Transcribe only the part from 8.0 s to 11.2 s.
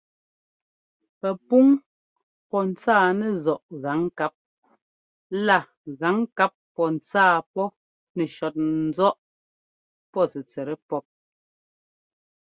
nɛ shɔtnɛ ńzɔ́ꞌ pɔ́ tɛtsɛt pɔ́p.